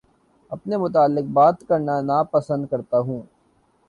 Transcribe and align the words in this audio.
اپنے 0.51 0.77
متعلق 0.77 1.25
بات 1.33 1.57
کرنا 1.67 1.99
نا 2.01 2.21
پسند 2.31 2.65
کرتا 2.71 2.97
ہوں 2.99 3.21